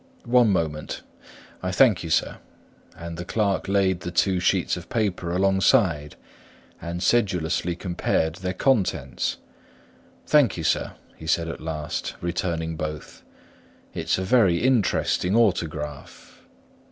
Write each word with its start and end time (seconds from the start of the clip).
"One 0.25 0.49
moment. 0.49 1.03
I 1.61 1.71
thank 1.71 2.03
you, 2.03 2.09
sir;" 2.09 2.39
and 2.97 3.17
the 3.17 3.23
clerk 3.23 3.67
laid 3.67 3.99
the 3.99 4.09
two 4.09 4.39
sheets 4.39 4.75
of 4.75 4.89
paper 4.89 5.31
alongside 5.31 6.15
and 6.81 7.03
sedulously 7.03 7.75
compared 7.75 8.33
their 8.37 8.55
contents. 8.55 9.37
"Thank 10.25 10.57
you, 10.57 10.63
sir," 10.63 10.93
he 11.17 11.27
said 11.27 11.47
at 11.47 11.61
last, 11.61 12.15
returning 12.19 12.75
both; 12.77 13.21
"it's 13.93 14.17
a 14.17 14.23
very 14.23 14.57
interesting 14.63 15.35
autograph." 15.35 16.41